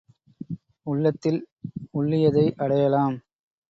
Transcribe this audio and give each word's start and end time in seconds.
உள்ளத்தில் 0.85 1.39
உள்ளியதை 1.93 2.45
அடையலாம். 2.57 3.17